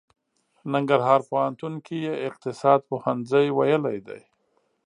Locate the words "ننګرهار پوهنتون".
0.73-1.73